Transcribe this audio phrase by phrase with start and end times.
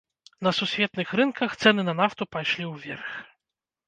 [0.45, 3.11] На сусветных рынках цэны на нафту пайшлі ўверх.